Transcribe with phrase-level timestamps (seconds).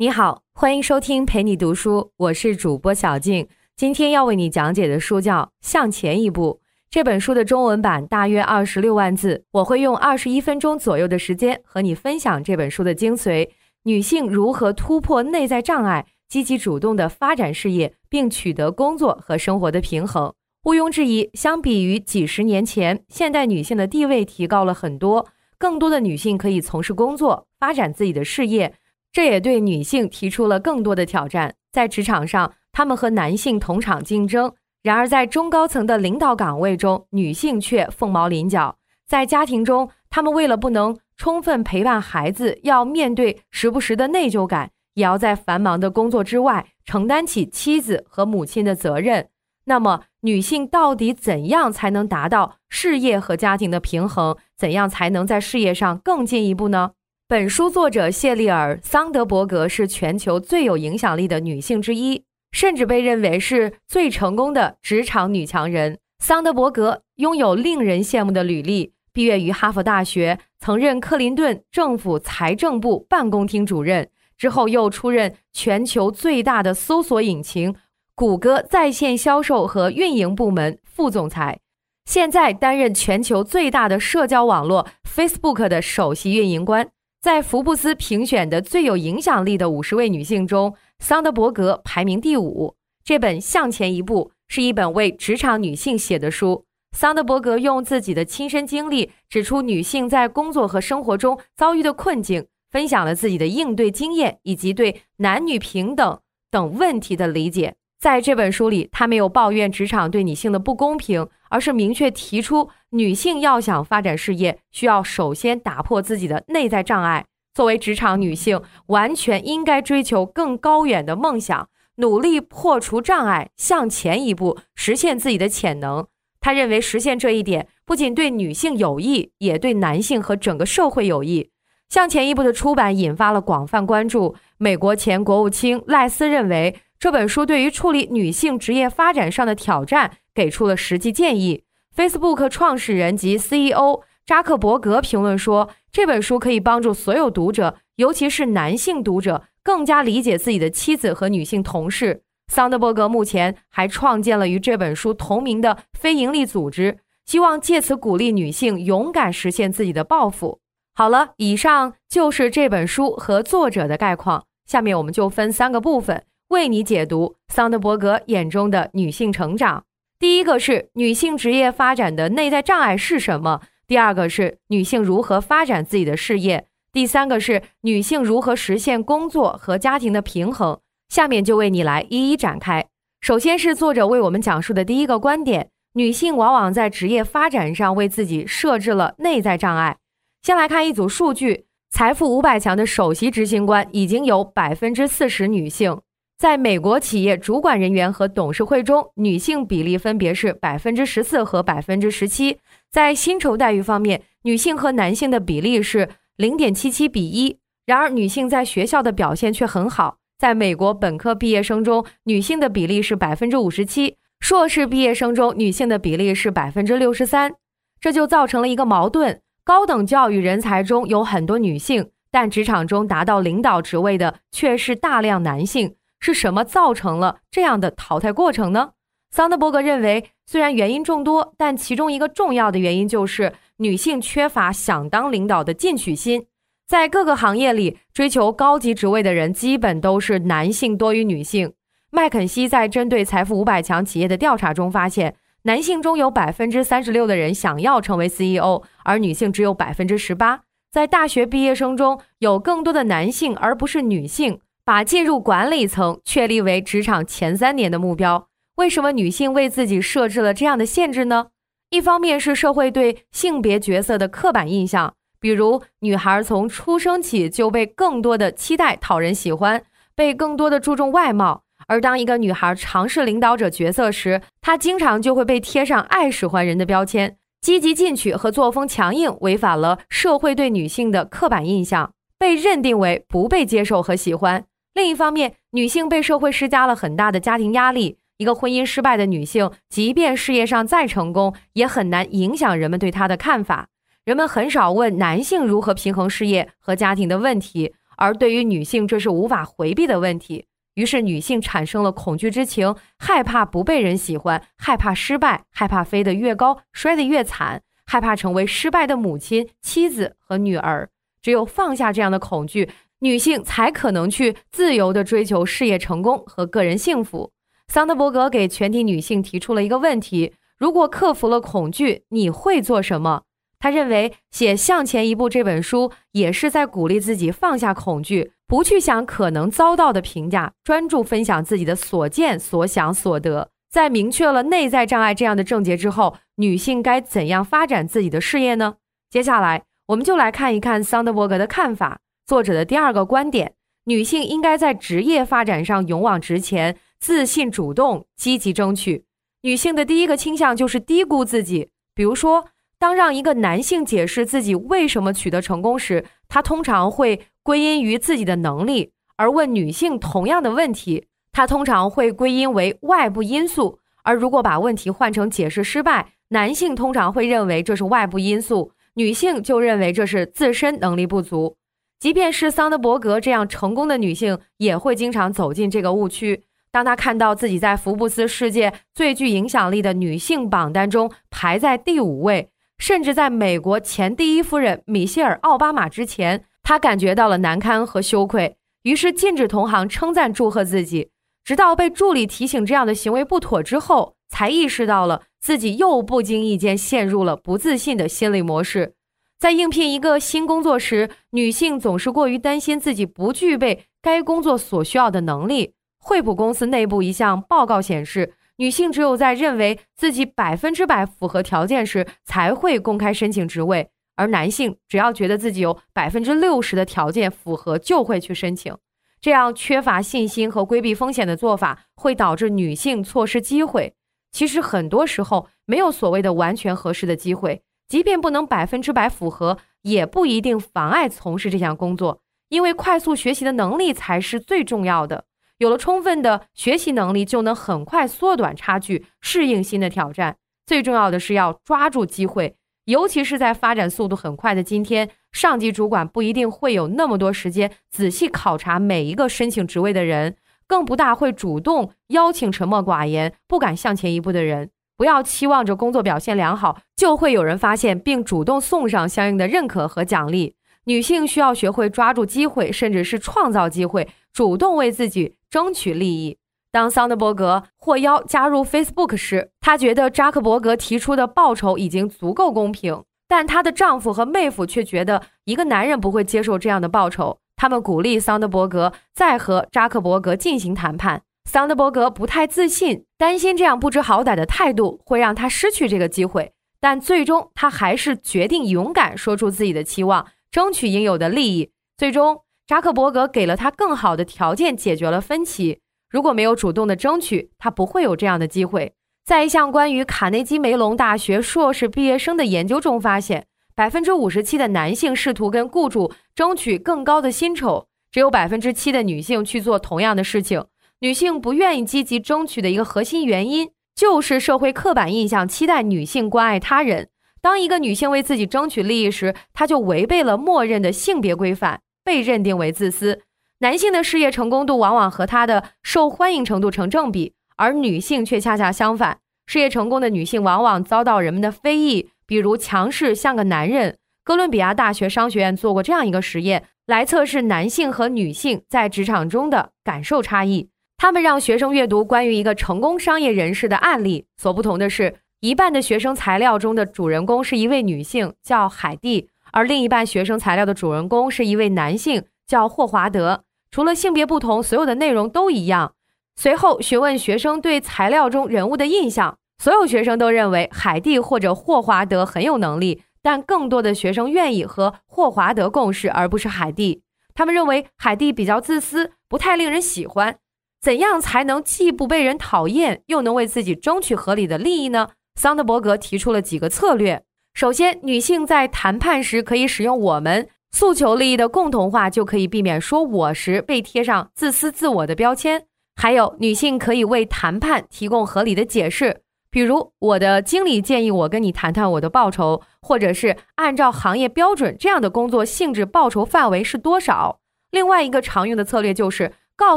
[0.00, 3.46] 你好，欢迎收听陪你读书，我是主播小静。
[3.76, 6.58] 今天要为你讲解的书叫《向前一步》。
[6.88, 13.50] 这本书的中文版大约二十六万字，我会用二十一分钟左右的时间和你分享这本书的精髓：
[13.82, 20.32] 女性如何突破内在障碍，积极主动的发展事业，并取得工作和生活的平衡。
[20.62, 25.26] 毋庸置疑，相比于几十年前，现代女性的地位提高了很多，
[25.58, 28.72] 更多的女性可以从事工作，发展自己的事业。
[29.12, 31.54] 这也对女性提出了更多的挑战。
[31.72, 34.50] 在职场上，她们和男性同场竞争；
[34.82, 38.76] 然而，在中高层的领导岗位中，女性却凤毛麟角。
[39.06, 49.28] 在家庭中，她们为了不能充分陪伴孩子，要面对时不时的内疚感，也要在繁忙的工作之外承担起妻子和母亲的责任。
[49.64, 54.36] 那么，女性到底怎样才能达到事业和家庭的平衡？
[54.56, 56.92] 怎样才能在事业上更进一步呢？
[57.30, 66.00] 本书作者谢丽尔·桑德伯格是全球最有影响力的女性之一，甚至被认为是最成功的职场女强人。
[66.18, 77.76] 桑德伯格拥有令人羡慕的履历，毕业于哈佛大学，曾任克林顿政府财政部办公厅主任，之后又出任全球最大的搜索引擎
[78.16, 81.60] 谷歌在线销售和运营部门副总裁，
[82.04, 86.88] 现在担任全球最大的社交网络 Facebook 的首席运营官。
[87.20, 92.74] 在福布斯评选的最有影响力的五十位女性中，桑德伯格排名第五。
[93.04, 96.64] 这本《向前一步》是一本为职场女性写的书。
[96.96, 106.18] 桑德伯格用自己的亲身经历指出女性在工作和生活中遭遇的困境，分享了自己的应对经验以及对男女平等
[106.50, 107.74] 等问题的理解。
[108.00, 117.26] 在这本书里，他没有抱怨职场对女性的不公平，而是明确提出，女性要想发展事业，需要首先打破自己的内在障碍。
[117.52, 126.06] 作为职场女性，完全应该追求更高远的梦想，努力破除障碍，向前一步，实现自己的潜能。
[126.40, 131.50] 他认为，实现这一点不仅对女性有益，也对男性和整个社会有益。
[131.90, 134.36] 向前一步的出版引发了广泛关注。
[134.56, 136.74] 美国前国务卿赖斯认为。
[137.00, 141.64] 这本书对于处理女性职业发展上的挑战给出了实际建议。
[141.96, 152.22] Facebook 创始人及 CEO 扎克伯格评论说：“这本书可以帮助所有读者，尤其是男性读者，更加理解自己的妻子和女性同事。”
[152.52, 160.60] 桑德伯格目前还创建了与这本书同名的非营利组织，希望借此鼓励女性勇敢实现自己的抱负。
[160.94, 164.44] 好了，以上就是这本书和作者的概况。
[164.66, 166.24] 下面我们就分三个部分。
[166.50, 169.84] 为你解读桑德伯格眼中的女性成长。
[170.18, 173.60] 第一个是女性职业发展的内在障碍是什么？
[173.86, 176.66] 第二个是女性如何发展自己的事业？
[176.92, 180.80] 第三个是女性如何实现工作和家庭的平衡？
[181.08, 182.84] 下面就为你来一一展开。
[183.20, 189.98] 首先是作者为我们讲述的第一个观点：女性往往在职业发展上为自己设置了内在障碍。
[190.42, 196.00] 先来看一组数据：财富五百强的首席执行官已经有百分之四十女性。
[196.40, 202.56] 在美国企业主管人员和董事会中，女性比例分别是百分之十四和百分之十七。
[202.90, 206.08] 在薪酬待遇方面，女性和男性的比例是
[206.38, 207.58] 零点七七比一。
[207.84, 210.16] 然而，女性在学校的表现却很好。
[210.38, 217.52] 在美国本科毕业生中，女性的比例是百分之五十七；硕士毕业生中，女性的比例是百分之六十三。
[218.00, 225.96] 这就造成了一个矛盾：高等教育人才中有很多女性，但职场中达到领导职位的却是大量男性。
[226.20, 228.90] 是什么造成了这样的淘汰过程呢？
[229.30, 236.46] 桑德伯格认为，虽然原因众多，但其中一个重要的原因就是女性缺乏想当领导的进取心。
[236.86, 241.72] 在各个行业里，追求高级职位的人基本都是男性多于女性。
[242.10, 250.62] 麦肯锡在针对财富五百强企业的调查中发现，男性中有百分之三十六的人想要成为 CEO，而女性只有百分之十八。
[250.90, 254.60] 在大学毕业生中有更多的男性而不是女性。
[254.84, 258.48] 把进入管理层确立为职场前三年的目标。
[258.76, 261.48] 为什么女性为自己设置了这样的限制呢？
[261.90, 269.82] 一方面是社会对性别角色的刻板印象，比如女孩从出生起就被更多的期待讨人喜欢，
[270.14, 271.64] 被更多的注重外貌。
[271.86, 284.64] 而当一个女孩尝试领导者角色时，她经常就会被贴上爱使唤人的标签，积极进取和作风强硬，违反了社会对女性的刻板印象，被认定为不被接受和喜欢。
[284.94, 288.18] 另一方面，女性被社会施加了很大的家庭压力。
[288.38, 293.88] 一个婚姻失败的女性，即便事业上再成功，也很难影响人们对她的看法。
[294.24, 300.66] 人们很少问男性如何平衡事业和家庭的问题，而对于女性，这是无法回避的问题。
[300.94, 311.08] 于是，女性产生了恐惧之情，害怕不被人喜欢，害怕失败，害怕飞得越高摔得越惨，害怕成为失败的母亲、妻子和女儿。
[311.42, 312.90] 只有放下这样的恐惧，
[313.20, 317.52] 女性才可能去自由地追求事业成功和个人幸福。
[317.88, 323.42] 桑德伯格给全体女性提出了一个问题：如果克服了恐惧，你会做什么？
[323.78, 333.70] 他认为写《向前一步》这本书也是在鼓励自己放下恐惧，不去想可能遭到的评价，专注分享自己的所见所想所得。
[333.90, 338.96] 在明确了内在障碍这样的症结之后，女性该怎样发展自己的事业呢？
[339.30, 342.20] 接下来，我们就来看一看桑德伯格的看法。
[342.50, 343.74] 作者的第二个观点：
[344.06, 349.24] 女性应该在职业发展上勇往直前，自信、主动、积极争取。
[349.62, 352.66] 女性的第一个倾向就是低估自己，比如说。
[352.98, 364.00] 当让一个男性解释自己为什么取得成功时，他通常会归因于自己的能力；而问女性同样的问题，他通常会归因为外部因素。
[364.22, 371.78] 而如果把问题换成解释失败，男性通常会认为这是外部因素，女性就认为这是自身能力不足。
[372.20, 376.64] 即便是桑德伯格这样成功的女性，也会经常走进这个误区。
[376.92, 382.68] 当她看到自己在福布斯世界最具影响力的女性榜单中排在第五位。
[382.98, 391.30] 甚至在美国前第一夫人米歇尔·奥巴马之前，她感觉到了难堪和羞愧，于是禁止同行称赞祝贺自己。
[391.64, 399.14] 直到被助理提醒这样的行为不妥之后，才意识到了自己又不经意间陷入了不自信的心理模式。
[399.60, 405.92] 在应聘一个新工作时，女性总是过于担心自己不具备该工作所需要的能力。
[406.18, 408.54] 惠普公司内部一项报告显示。
[408.76, 418.96] 女性只有在认为自己百分之百符合条件时，才会公开申请职位；而男性只要觉得自己有百分之六十的条件符合，就会去申请。
[419.38, 424.14] 这样缺乏信心和规避风险的做法，会导致女性错失机会。
[424.50, 435.44] 其实很多时候没有所谓的完全合适的机会，即便不能百分之百符合，也不一定妨碍从事这项工作，因为快速学习的能力才是最重要的。
[435.78, 440.56] 有了充分的学习能力，就能很快缩短差距，适应新的挑战。
[440.84, 442.74] 最重要的是要抓住机会，
[443.04, 450.56] 尤其是在发展速度很快的今天，上级主管不一定会有那么多时间仔细考察每一个申请职位的人，
[450.88, 454.90] 更不大会主动邀请沉默寡言、不敢向前一步的人。
[455.20, 460.74] 不要期望着工作表现良好就会有人发现并主动送上相应的认可和奖励。
[461.04, 465.56] 女性需要学会抓住机会，甚至是创造机会，主动为自己。
[465.68, 466.56] 争取利益。
[466.90, 477.58] 当桑德伯格获邀加入 Facebook 时，她觉得扎克伯格提出的报酬已经足够公平，但她的丈夫和妹夫却觉得一个男人不会接受这样的报酬。
[477.76, 481.42] 他们鼓励桑德伯格再和扎克伯格进行谈判。
[481.64, 491.90] 桑德伯格不太自信，担心这样不知好歹的态度会让他失去这个机会，但最终他还是决定勇敢说出自己的期望，争取应有的利益。
[492.16, 492.62] 最终。
[492.86, 496.00] 扎克伯格给了他更好的条件，解决了分歧。
[496.28, 499.14] 如果没有主动的争取，他不会有这样的机会。
[499.44, 510.84] 在一项关于卡内基梅隆大学硕士毕业生的研究中发现，百分之五十七的男性试图跟雇主争取更高的薪酬，只有百分之七的女性去做同样的事情。
[511.20, 517.28] 女性不愿意积极争取的一个核心原因，就是社会刻板印象期待女性关爱他人。
[517.60, 522.00] 当一个女性为自己争取利益时，她就违背了默认的性别规范。
[522.22, 523.40] 被认定为自私，
[523.80, 529.38] 男性的事业成功度往往和他的受欢迎程度成正比，而女性却恰恰相反。
[529.66, 534.16] 事业成功的女性往往遭到人们的非议，比如强势像个男人。
[534.44, 540.90] 哥伦比亚大学商学院做过这样一个实验，来测试男性和女性在职场中的感受差异。
[541.20, 549.50] 他们让学生阅读关于一个成功商业人士的案例，所不同的是，一半的学生材料中的主人公是一位女性，叫海蒂。
[549.70, 553.64] 而另一半学生材料的主人公是一位男性，叫霍华德。
[553.90, 556.14] 除了性别不同，所有的内容都一样。
[556.56, 567.20] 随后询问学生对材料中人物的印象，所有学生都认为海蒂或者霍华德很有能力，但更多的学生愿意和霍华德共事，而不是海蒂。
[567.52, 570.56] 他们认为海蒂比较自私，不太令人喜欢。
[571.00, 575.30] 怎样才能既不被人讨厌，又能为自己争取合理的利益呢？
[575.54, 577.42] 桑德伯格提出了几个策略。
[577.72, 585.86] 首先，女性在谈判时可以使用“我们”诉求利益的共同化，就可以避免说“我”时被贴上自私自我的标签。
[586.16, 589.40] 还有，女性可以为谈判提供合理的解释，
[589.70, 597.60] 比如我的经理建议我跟你谈谈我的报酬，或者是按照行业标准，这样的工作性质报酬范围是多少。
[597.90, 599.96] 另外一个常用的策略就是告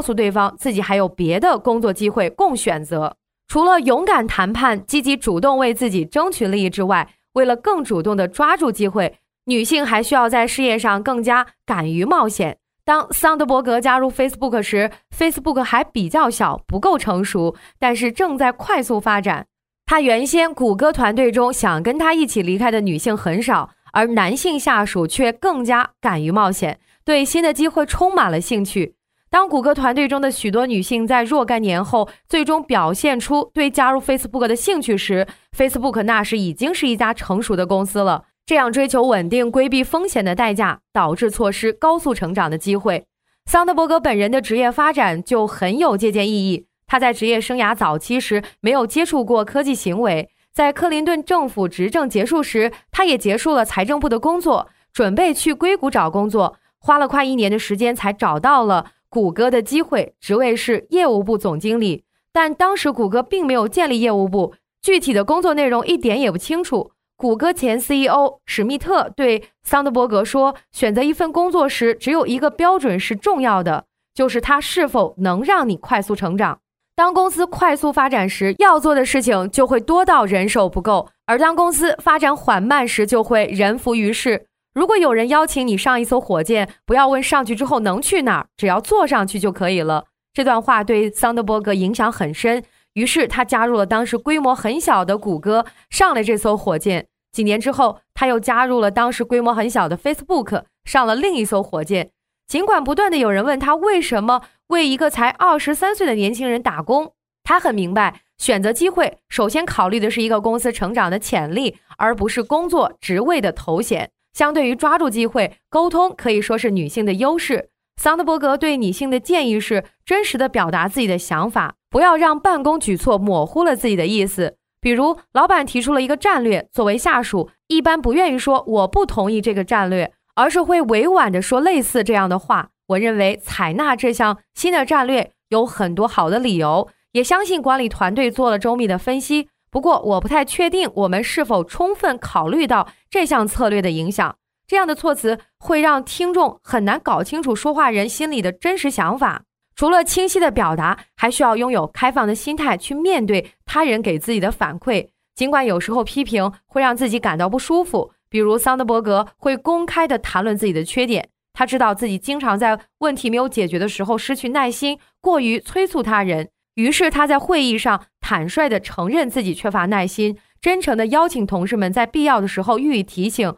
[0.00, 3.14] 诉对方自己还有别的工作机会供选择。
[3.46, 12.56] 除了勇敢谈判、积极主动为自己争取利益之外，为了更主动地抓住机会，女性还需要在事业上更加敢于冒险。
[12.86, 19.46] 当桑德伯格加入 Facebook 时，Facebook 还比较小，不够成熟，但是正在快速发展。
[19.84, 28.94] 他原先谷歌团队中想跟他一起离开的女性很少，而男性下属却更加敢于冒险，对新的机会充满了兴趣。
[29.34, 35.26] 当谷歌团队中的许多女性在若干年后最终表现出对加入 Facebook 的兴趣时
[35.58, 38.26] ，Facebook 那时已经是一家成熟的公司了。
[38.46, 43.06] 这样追求稳定、规避风险的代价，导致错失高速成长的机会。
[43.46, 46.68] 桑德伯格本人的职业发展就很有借鉴意义。
[46.86, 62.02] 他在职业生涯早期时没有接触过科技行为，在克林顿政府执政结束时，他也结束了财政部的工作，准备去硅谷找工作，花了快一年的时间才找到了谷歌的机会，职位是业务部总经理。
[62.32, 66.90] 但当时谷歌并没有建立业务部，具体的工作内容一点也不清楚。
[67.16, 76.58] 谷歌前 CEO 史密特对桑德伯格说：“选择一份工作时，只有一个标准是重要的，就是它是否能让你快速成长。
[76.96, 84.48] 当公司快速发展时，要做的事情就会多到人手不够；而当公司发展缓慢时，就会人浮于事。
[84.74, 92.62] 如果有人邀请你上一艘火箭，不要问上去之后能去哪儿，只要坐上去就可以了。”这段话对桑德伯格影响很深。
[92.94, 97.06] 于是他加入了当时规模很小的谷歌，上了这艘火箭。
[97.32, 102.10] 几年之后，他又加入了当时规模很小的 Facebook，上了另一艘火箭。
[102.46, 107.12] 尽管不断的有人问他为什么为一个才二十三岁的年轻人打工，
[107.42, 114.10] 他很明白，选择机会首先考虑的是一个公司成长的潜力，而不是工作职位的头衔。
[114.34, 117.70] 相对于抓住机会，沟通可以说是女性的优势。
[117.96, 121.76] 桑德伯格对女性的建议是：真实的表达自己的想法。
[121.88, 124.56] 不要让办公举措模糊了自己的意思。
[124.80, 132.70] 比如，老板提出了一个战略，作为下属，一般不愿意说我不同意这个战略，而是会委婉地说类似这样的话。
[132.88, 139.48] 我认为采纳这项新的战略有很多好的理由，也相信管理团队做了周密的分析。
[139.74, 144.36] 不过，我不太确定我们是否充分考虑到这项策略的影响。
[144.68, 149.42] 这样的措辞会让听众很难搞清楚说话人心里的真实想法。
[149.74, 155.08] 除了清晰的表达，还需要拥有开放的心态去面对他人给自己的反馈。
[155.34, 161.28] 尽管有时候批评会让自己感到不舒服，比如桑德伯格会公开的谈论自己的缺点。
[161.52, 166.50] 他知道自己经常在问题没有解决的时候失去耐心，过于催促他人。
[166.74, 173.54] 于是他在会议上坦率的承认自己缺乏耐心，真诚的邀请同事们在必要的时候予以提醒：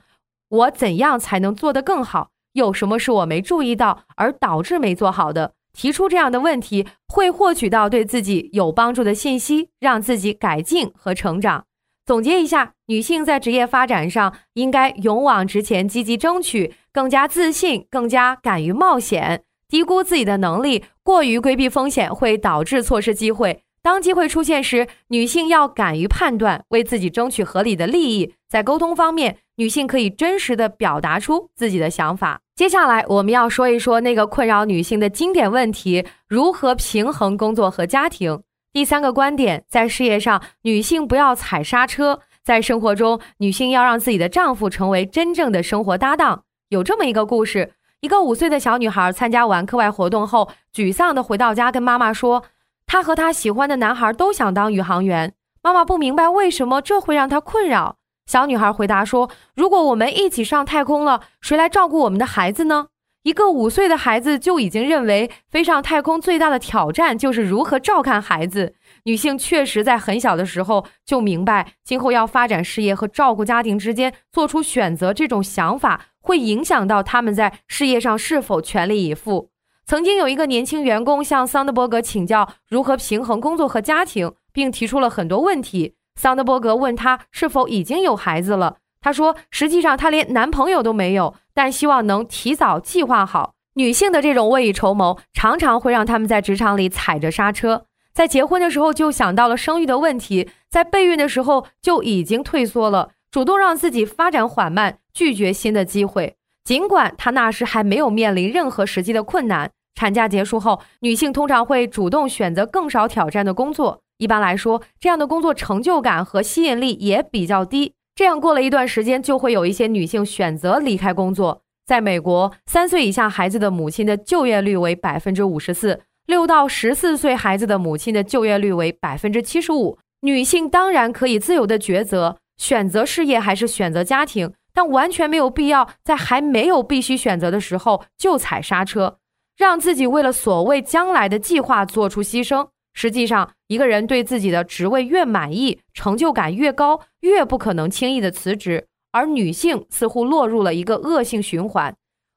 [0.48, 2.30] 我怎样才能做得更好？
[2.52, 5.52] 有什么是我没注意到而导致没做好的？
[5.72, 11.66] 提出这样的问题，会获取到对自己有帮助的信息，让自己改进和成长。
[12.06, 19.42] 总结一下，女性在职业发展上应该勇往直前，积极争取，更加自信，更加敢于冒险。
[19.76, 23.60] 低估自己的能力，过于规避风险，会导致错失机会。
[23.82, 28.32] 当机会出现时，女性要敢于判断，为自己争取合理的利益。
[28.48, 32.40] 在沟通方面，女性可以真实的表达出自己的想法。
[32.54, 38.40] 接下来，我们要说一说那个困扰女性的经典问题：如何平衡工作和家庭。
[38.72, 46.44] 第三个观点，在事业上，女性不要踩刹车；在生活中，女性要让自己的丈夫成为真正的生活搭档。
[46.70, 52.44] 有这么一个故事：一个五岁的小女孩参加完课外活动后，沮丧地回到家，跟妈妈说，
[52.86, 55.32] 她和她喜欢的男孩都想当宇航员。
[55.62, 57.96] 妈妈不明白为什么这会让她困扰。
[58.26, 62.88] 小女孩回答说：“如果我们一起上太空了，谁来照顾我们的孩子呢？”
[63.24, 68.74] 一个五岁的孩子就已经认为，飞上太空最大的挑战就是如何照看孩子。
[69.06, 79.50] 女性确实在很小的时候就明白，今后要发展事业和照顾家庭之间做出选择，这种想法会影响到他们在事业上是否全力以赴。
[79.84, 85.94] 曾经有一个年轻员工向桑德伯格请教如何平衡工作和家庭，并提出了很多问题。
[86.16, 88.78] 桑德伯格问他是否已经有孩子了。
[89.00, 97.84] 他说：“实际上他连男朋友都没有，但希望能提早计划好。”女性的这种未雨绸缪，常常会让他们在职场里踩着刹车。
[98.16, 106.36] 在结婚的时候就想到了生育的问题，在备孕的时候就已经退缩了，主动让自己发展缓慢，拒绝新的机会。
[106.64, 109.70] 尽管她那时还没有面临任何实际的困难。
[109.94, 114.00] 产假结束后，女性通常会主动选择更少挑战的工作。
[114.16, 117.92] 一般来说，这样的工作成就感和吸引力也比较低。
[118.14, 121.60] 这样过了一段时间，就会有一些女性选择离开工作。
[121.84, 129.98] 在美国，三岁以下孩子的母亲的就业率为百分之五十四，六到十四岁孩子的母亲的就业率为百分之七十五。
[130.22, 139.18] 女性当然可以自由的抉择，选择事业还是选择家庭，但完全没有必要在还没有必须选择的时候就踩刹车，
[139.56, 142.68] 让自己为了所谓将来的计划做出牺牲。
[142.92, 148.86] 实际上，一个人对自己的职位越满意，成就感越高，越不可能轻易的辞职。
[149.12, 151.94] 而女性似乎落入了一个恶性循环，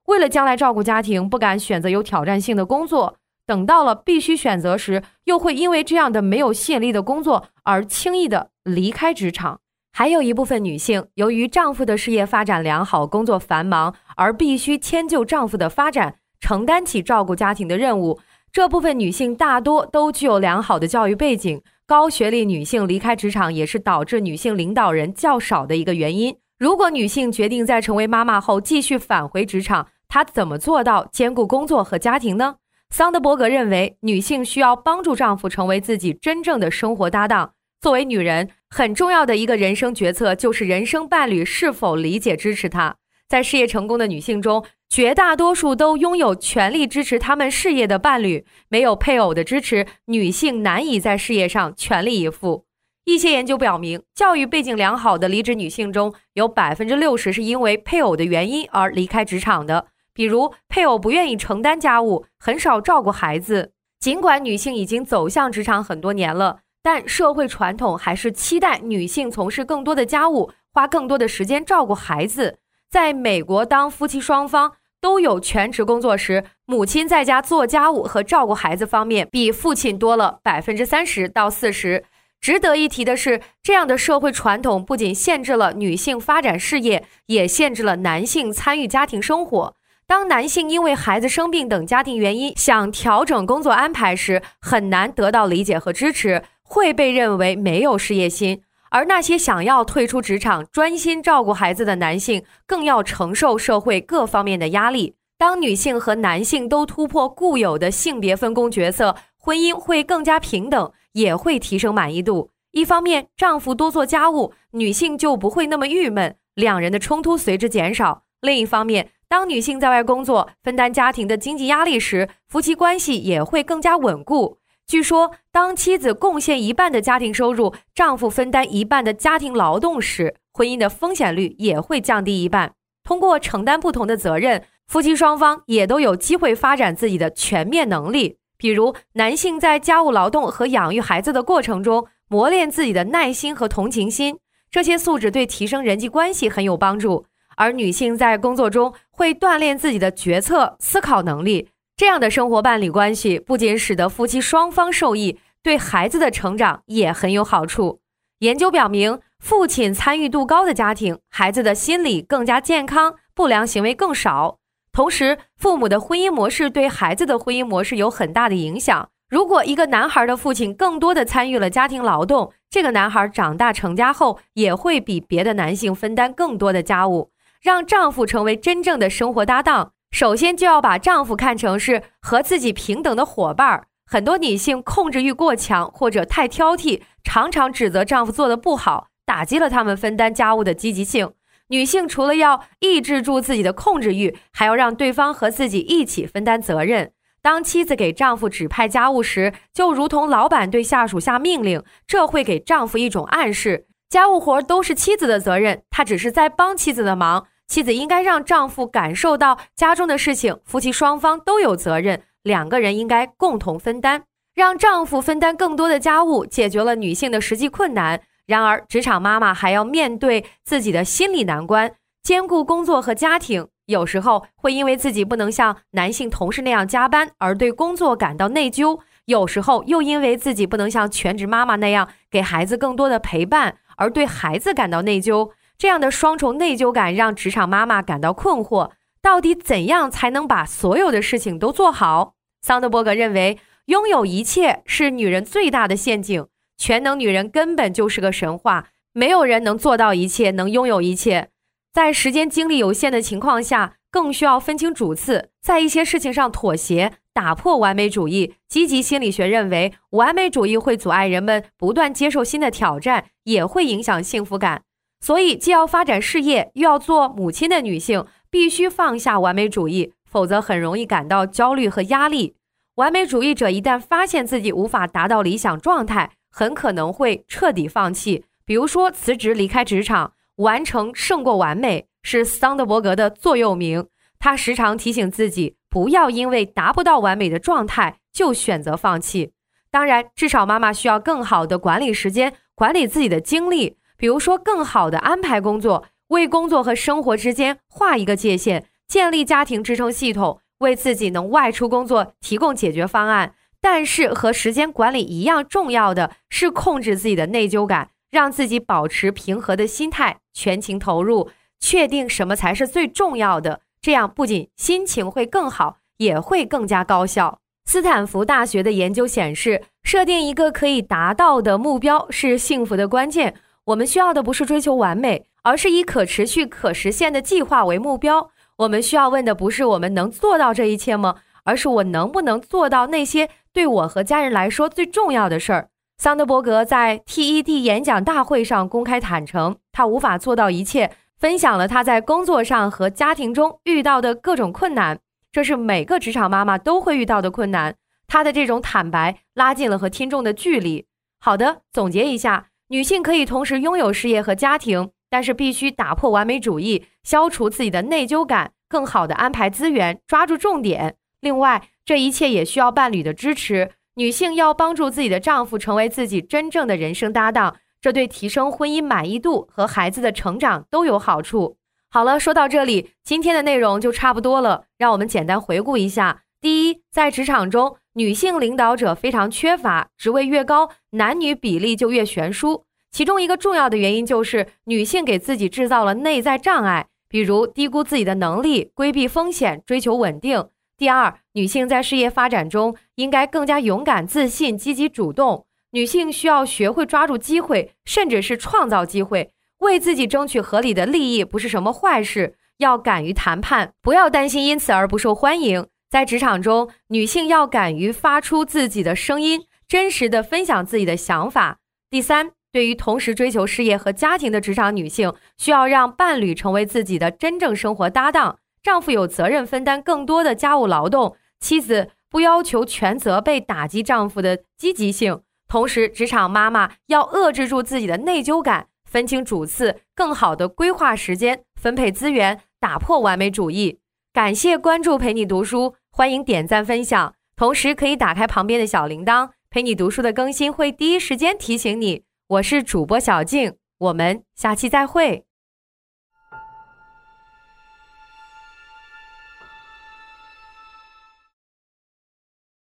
[0.08, 3.16] 为了将来照顾家庭，不敢选择有挑战性的工作；
[3.50, 9.60] 等到了必须选择时，又会因为这样的没有吸引力的工作而轻易的离开职场。
[9.92, 18.20] 还有一部分女性，由于丈夫的事业发展良好，工作繁忙，而必须迁就丈夫的发展，承担起照顾家庭的任务。
[18.52, 26.38] 这部分女性大多都具有良好的教育背景，高学历女性离开职场也是导致女性领导人较少的一个原因。
[26.60, 32.58] 如果女性决定在成为妈妈后继续返回职场，她怎么做到兼顾工作和家庭呢？
[32.90, 37.54] 桑德伯格认为，女性需要帮助丈夫成为自己真正的生活搭档。
[37.80, 42.98] 作为女人，很重要的一个人生决策就是人生伴侣是否理解支持她。
[43.28, 48.46] 在事业成功的女性中，绝大多数都拥有全力支持他们事业的伴侣。
[48.68, 52.66] 没有配偶的支持，女性难以在事业上全力以赴。
[53.06, 59.88] 一些研究表明，教育背景良好的离职女性中有百分之六十是因为配偶的原因而离开职场的。
[60.14, 63.74] 比如，配偶不愿意承担家务，很少照顾孩子。
[64.00, 72.58] 尽管女性已经走向职场很多年了，但社会传统还是期待女性从事更多的家务，花更多的时间照顾孩子。
[72.90, 82.04] 在美国，当夫妻双方都有全职工作时，母亲在家做家务和照顾孩子方面比父亲多了百分之三十到四十。
[82.42, 89.76] 值得一提的是，这样的社会传统不仅限制了女性发展事业，也限制了男性参与家庭生活。
[90.10, 98.64] 当男性因为孩子生病等家庭原因想调整工作安排时，很难得到理解和支持，会被认为没有事业心。
[98.90, 105.14] 而那些想要退出职场、专心照顾孩子的男性，更要承受社会各方面的压力。
[105.38, 112.50] 当女性和男性都突破固有的性别分工角色，婚姻会更加平等，也会提升满意度。
[112.72, 124.58] 一方面，丈夫多做家务，女性就不会那么郁闷，两人的冲突随之减少；另一方面，当女性在外工作，分担家庭的经济压力时，夫妻关系也会更加稳固。
[124.88, 132.74] 据说，当妻子贡献一半的家庭收入，丈夫分担一半的家庭劳动时，婚姻的风险率也会降低一半。
[133.04, 138.38] 通过承担不同的责任，夫妻双方也都有机会发展自己的全面能力。
[138.58, 144.40] 比如，男性在家务劳动和养育孩子的过程中，磨练自己的耐心和同情心，
[144.72, 147.26] 这些素质对提升人际关系很有帮助；
[147.60, 151.68] 而女性在工作中会锻炼自己的决策思考能力。
[151.98, 158.00] 这样的生活伴侣关系不仅使得夫妻双方受益，对孩子的成长也很有好处。
[158.40, 164.60] 研究表明，父亲参与度高的家庭，孩子的心理更加健康，不良行为更少。
[164.94, 169.10] 同时，父母的婚姻模式对孩子的婚姻模式有很大的影响。
[169.30, 177.30] 如果一个男孩的父亲更多的参与了家庭劳动，这个男孩长大成家后也会比别的男性分担更多的家务，
[177.62, 179.94] 让丈夫成为真正的生活搭档。
[180.12, 183.88] 首先就要把丈夫看成是和自己平等的伙伴儿。
[184.06, 191.32] 很多女性控制欲过强或者太挑剔，常常指责丈夫做的不好，打击了他们分担家务的积极性。
[191.68, 197.12] 女性除了要抑制住自己的控制欲，还要让对方和自己一起分担责任。
[197.44, 207.46] 当妻子给丈夫指派家务时，就如同老板对下属下命令，这会给丈夫一种暗示：家务活都是妻子的责任，他只是在帮妻子的忙。
[207.68, 214.24] 妻子应该让丈夫感受到家中的事情，夫妻双方都有责任，两个人应该共同分担，
[214.56, 218.20] 让丈夫分担更多的家务，解决了女性的实际困难。
[218.48, 221.92] 然而，职场妈妈还要面对自己的心理难关，
[222.24, 235.52] 兼顾工作和家庭，有时候会因为自己不能像男性同事那样加班而对工作感到内疚，有时候又因为自己不能像全职妈妈那样给孩子更多的陪伴而对孩子感到内疚。
[235.78, 242.34] 这样的双重内疚感让职场妈妈感到困惑：到底怎样才能把所有的事情都做好？
[242.62, 246.48] 桑德伯格认为，拥有一切是女人最大的陷阱。
[246.78, 251.50] 全能女人根本就是个神话，没有人能做到一切，能拥有一切。
[251.94, 258.56] 在时间精力有限的情况下，更需要分清主次，在一些事情上妥协，打破完美主义。
[258.68, 264.82] 积极心理学认为，完美主义会阻碍人们不断接受新的挑战，也会影响幸福感。
[265.22, 272.56] 所以，既要发展事业，又要做母亲的女性，必须放下完美主义，否则很容易感到焦虑和压力。
[272.96, 280.34] 完美主义者一旦发现自己无法达到理想状态，很可能会彻底放弃，比如说辞职离开职场。
[280.58, 284.06] 完成胜过完美是桑德伯格的座右铭。
[284.38, 289.54] 他时常提醒自己，不要因为达不到完美的状态就选择放弃。
[289.92, 303.56] 当然，至少妈妈需要更好的管理时间，管理自己的精力，比如说更好的安排工作，为工作和生活之间画一个界限，建立家庭支撑系统，为自己能外出工作提供解决方案。
[303.82, 311.50] 但是，和时间管理一样重要的是控制自己的内疚感，让自己保持平和的心态，全情投入，
[311.80, 313.82] 确定什么才是最重要的。
[314.02, 317.60] 这样不仅心情会更好，也会更加高效。
[317.86, 323.56] 斯坦福大学的研究显示，设定一个可以达到的目标是幸福的关键。
[323.86, 328.52] 我们需要的不是追求完美，而是以可持续、可实现的计划为目标。
[328.78, 331.38] 我们需要问的不是我们能做到这一切吗？
[331.64, 335.90] 而是我能不能做到那些对我和家人来说最重要的事儿。
[336.18, 345.20] 桑德伯格在 TED 演讲大会上公开坦诚，他无法做到一切，分享了她在工作上和家庭中遇到的各种困难。
[345.52, 347.96] 这是每个职场妈妈都会遇到的困难。
[348.28, 351.08] 她的这种坦白拉近了和听众的距离。
[351.40, 361.16] 好的，总结一下：女性可以同时拥有事业和家庭，但是必须打破完美主义，消除自己的内疚感，更好的安排资源，抓住重点。
[361.40, 363.92] 另外，这一切也需要伴侣的支持。
[364.16, 371.78] 女性要帮助自己的丈夫成为自己真正的人生搭档，这对提升婚姻满意度和孩子的成长都有好处。
[372.10, 374.86] 好了，说到这里，今天的内容就差不多了。
[374.98, 382.86] 让我们简单回顾一下：第一，在职场中，女性领导者非常缺乏，职位越高，男女比例就越悬殊。
[383.12, 390.68] 其中一个重要的原因就是女性给自己制造了内在障碍，比如低估自己的能力、规避风险、追求稳定。
[390.98, 395.66] 第二，女性在事业发展中应该更加勇敢、自信、积极主动。
[395.92, 399.52] 女性需要学会抓住机会，甚至是创造机会。
[399.80, 405.88] 为自己争取合理的利益不是什么坏事，要敢于谈判，不要担心因此而不受欢迎。
[406.10, 411.78] 在职场中，女性要敢于发出自己的声音，真实的分享自己的想法。
[412.10, 425.42] 第三，对于同时追求事业和家庭的职场女性，需要让伴侣成为自己的真正生活搭档，丈夫有责任分担更多的家务劳动，妻子不要求全责被打击丈夫的积极性。
[425.70, 428.88] 同时，职场妈妈要遏制住自己的内疚感。
[429.06, 434.00] 分清主次，更好的规划时间，分配资源，打破完美主义。
[434.32, 442.24] 感谢关注，陪你读书，欢迎点赞分享，同时可以打开旁边的小铃铛，陪你读书的更新会第一时间提醒你。
[442.48, 445.49] 我是主播小静，我们下期再会。